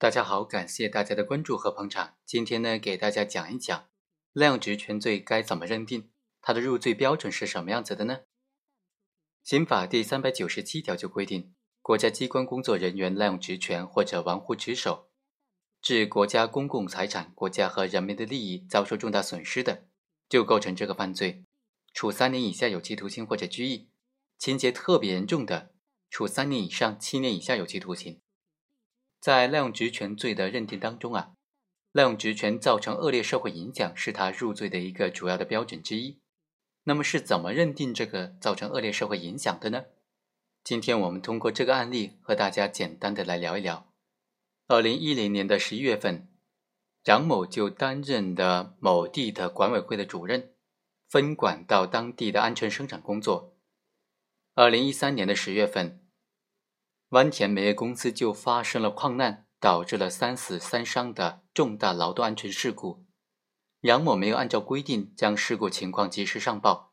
[0.00, 2.14] 大家好，感谢大家的关注和捧场。
[2.24, 3.88] 今天呢，给大家讲一讲
[4.32, 8.20] 滥用职权罪该怎么认定，它的入罪标准是什么样子的呢？
[9.42, 15.10] 刑法第三百九十七条就规定，国家机关工作人员滥用职权或者玩忽职守，
[15.82, 19.88] 致国家公共财产、国家和人民的利益遭受重大损失的，
[20.28, 21.44] 就构成这个犯罪，
[21.92, 23.88] 处三年以下有期徒刑或者拘役；
[24.38, 25.74] 情节特别严重的，
[26.08, 28.20] 处三年以上七年以下有期徒刑。
[29.20, 31.32] 在滥用职权罪的认定当中啊，
[31.92, 36.20] 滥用职权造成恶劣社会影响是他入罪的一个主要的标准之一。
[36.84, 39.84] 那么是怎么认定这个造成恶劣社会影响的呢？
[40.64, 43.92] 今天我们通过这个案例和大家简单的来聊一聊。
[44.68, 46.28] 二零一零年的十一月份，
[47.04, 50.54] 杨某就担任的某地的管委会的主任，
[51.08, 53.56] 分管到当地的安全生产工作。
[54.54, 56.07] 二零一三年的十月份。
[57.10, 63.06] 湾田煤业公司就发生了矿难，导致了三死三伤的重大劳动安全事故。
[63.80, 66.92] 杨某没有按照规定将事故情况及时上报，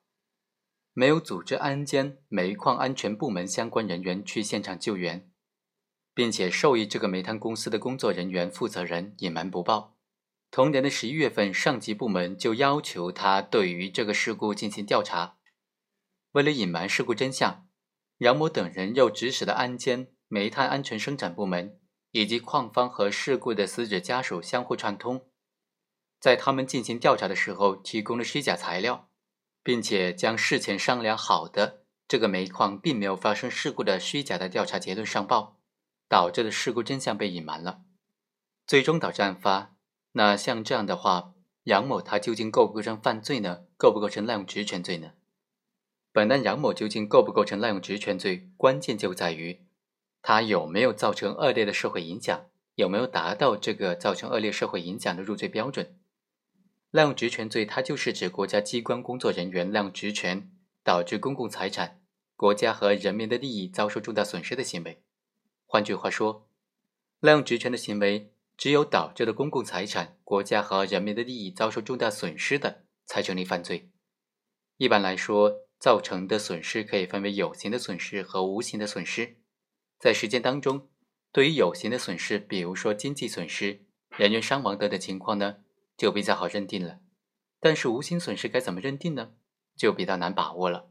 [0.93, 5.30] 没有组织安监煤矿安全部门相关人员去现场救援，
[6.13, 9.97] 并且授意这个煤炭公司的工作人员负责人隐瞒不报。
[10.49, 15.36] 同年的十一月份，上级部门就要求他对于这个事故进行调查。
[16.31, 17.64] 为了隐瞒事故真相。
[18.19, 21.80] 杨某等人又指使了安监、煤炭安全生产部门
[22.11, 25.27] 以及矿方和事故的死者家属相互串通，
[26.19, 29.09] 在他们进行调查的时候提供了虚假材料，
[29.61, 35.59] 并且将事前商量好的这个煤矿并没有发生事故的虚假的调查结论上报，
[36.08, 37.81] 导致的事故真相被隐瞒了，
[38.66, 39.75] 最终导致案发。
[40.13, 43.66] 那像这样的话，杨某他究竟构不构成犯罪呢？
[43.75, 45.11] 构不构成滥用职权罪呢？
[46.16, 49.59] 本案杨某究竟构不构成滥用职权罪，关键就在于
[50.21, 55.99] 他有没有造成恶劣的社会影响，有没有达到这个造成恶劣社会影响的入罪标准。
[56.89, 60.49] 滥用职权罪，它就是指国家机关工作人员滥用职权，
[60.86, 61.99] 导致公共财产、
[62.37, 65.02] 国家和人民的利益遭受重大损失的行为。
[65.65, 66.47] 换句话说，
[67.20, 73.89] 滥用职权的行为，只有导致了公共财产、国家和人民的利益遭受重大损失的，才成立犯罪。
[74.77, 79.35] 一般来说，造成的损失可以分为有形的损失和无形的损失。
[79.99, 80.89] 在实践当中，
[81.31, 83.85] 对于有形的损失，比如说经济损失、
[84.17, 85.57] 人员伤亡等的情况呢，
[85.95, 87.01] 就比较好认定了。
[87.59, 89.33] 但是无形损失该怎么认定呢？
[89.77, 90.89] 就比较难把握了。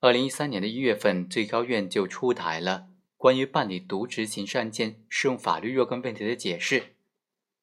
[0.00, 2.86] 二零一三年的一月份，最高院就出台了
[3.18, 6.94] 关于办理渎职刑事案件适用法律若干问题的解释，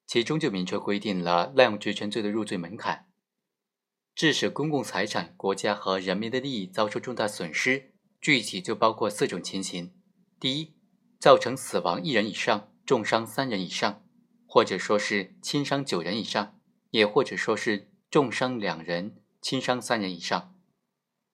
[0.06, 3.08] 其中就明确规定了滥用职权罪的入罪门槛。
[4.16, 9.94] 致使公共财产、国家和人民的利益遭受重大损失，具体就包括四种情形：
[10.40, 10.74] 第一，
[11.20, 14.06] 造成死亡一人以上、重伤三人以上，
[14.48, 16.58] 或者说是轻伤九人以上，
[16.92, 20.56] 也或者说是重伤两人、轻伤三人以上，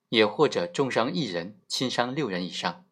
[0.09, 2.86] 也或者重伤一人、轻伤六人以上；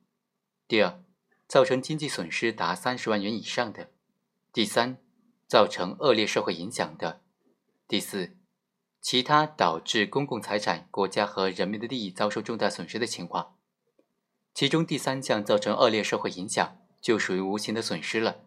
[0.67, 1.03] 第二，
[1.47, 3.87] 造成经济损失达三十万元以上的；
[4.53, 4.99] 第三，
[5.47, 7.21] 造成恶劣社会影响的；
[7.87, 8.38] 第四。
[9.01, 13.55] 其他导致公共财产、国家和人民的利益遭受重大损失的情况，
[14.53, 18.41] 其中第三项造成恶劣社会影响，就属于无形的损失了。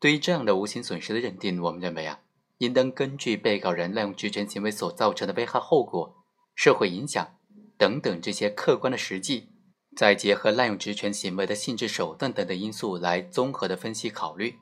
[0.00, 2.20] 对于这样的无形损失的认定，我们认为啊，
[2.58, 6.16] 应当根据被告人滥用职权行为所造成的危害后果、
[6.54, 7.36] 社会影响
[7.78, 9.50] 等等这些客观的实际，
[9.96, 14.56] 再结合滥用职权行为的性质、手段等等因素来综合的分析考虑。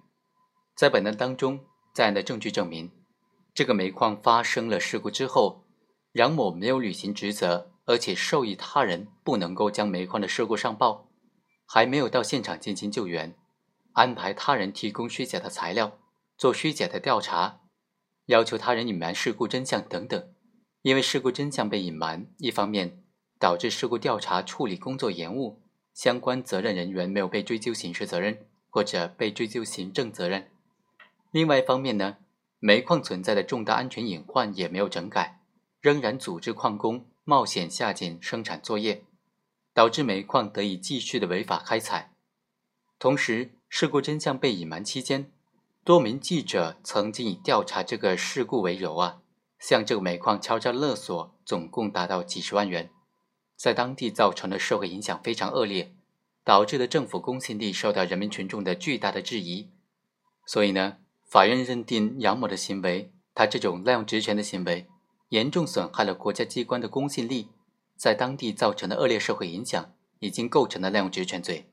[0.76, 1.60] 在本案当中，
[1.94, 2.90] 在案的证据证明。
[3.54, 5.64] 这个煤矿发生了事故之后，
[6.14, 11.08] 杨某没有履行职责，而且授意他人不能够将煤矿的事故上报，
[11.64, 13.36] 还没有到现场进行救援，
[13.92, 15.96] 安排他人提供虚假的材料，
[16.36, 17.60] 做虚假的调查，
[18.26, 20.28] 要求他人隐瞒事故真相等等。
[20.82, 23.04] 因为事故真相被隐瞒，一方面
[23.38, 25.62] 导致事故调查处理工作延误，
[25.94, 30.42] 相关责任人员没有被追究刑事责任或者被追究行政责任；
[31.30, 32.16] 另外一方面呢。
[32.66, 35.38] 煤矿存在的重大安全隐患也没有整改，
[35.82, 39.04] 仍然组织矿工冒险下井生产作业，
[39.74, 42.14] 导致煤矿得以继续的违法开采。
[42.98, 45.30] 同时，事故真相被隐瞒期间，
[45.84, 49.20] 多名记者曾经以调查这个事故为由啊，
[49.58, 52.88] 向这个煤矿敲诈勒索，总共达到几十万元，
[53.56, 55.94] 在当地造成的社会影响非常恶劣，
[56.42, 59.68] 导致了政府公信力受到人民群众的巨大的质疑。
[60.46, 60.96] 所以呢？
[61.34, 64.86] 法院认定杨某的行为，他这种滥用职权的行为，
[65.30, 67.48] 严重损害了国家机关的公信力，
[67.96, 71.72] 在当地造成的恶劣社会影响，已经构成了滥用职权罪。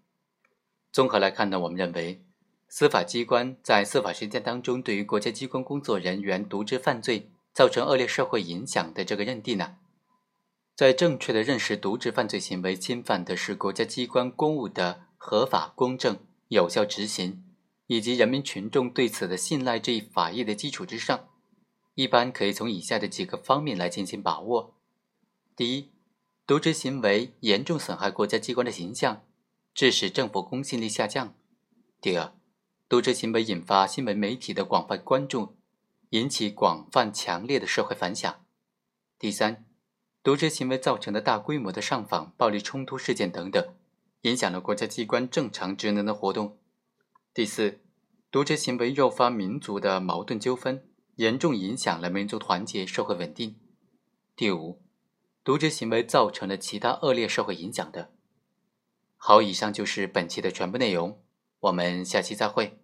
[0.92, 2.24] 综合来看呢，我们认为，
[2.70, 9.76] 司法机关在司法实践当中对于国家机关工作人员渎职犯罪造成恶劣社会影响的这个认定呢？
[10.76, 16.18] 在正确的认识渎职犯罪行为侵犯的是国家机关公务的合法、公正、
[16.48, 17.44] 有效执行，
[17.92, 21.28] 以及人民群众对此的信赖这一法益的基础之上，
[21.94, 24.78] 一般可以从以下的几个方面来进行把握：
[25.58, 25.92] 第一，
[26.48, 29.26] 渎职行为严重损害国家机关的形象，
[29.74, 31.34] 致使政府公信力下降；
[32.00, 32.34] 第二，
[32.88, 35.58] 渎职行为引发新闻媒体的广泛关注，
[36.12, 38.46] 引起广泛强烈的社会反响。
[39.20, 39.66] 第三，
[40.24, 43.76] 渎职行为造成的大规模的上访、暴力冲突事件等等，
[44.22, 46.58] 影响了国家机关正常职能的活动。
[47.34, 47.80] 第四，
[48.30, 50.86] 渎职行为诱发民族的矛盾纠纷，
[51.16, 53.56] 严重影响了民族团结、社会稳定。
[54.36, 54.82] 第五，
[55.46, 58.12] 渎职行为造成了其他恶劣社会影响的。
[59.16, 61.24] 好，以上就是本期的全部内容，
[61.62, 62.81] 我们下期再会。